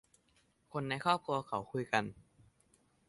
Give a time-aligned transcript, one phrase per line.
[0.71, 2.03] คนในครอบครัวเขาคุยกัน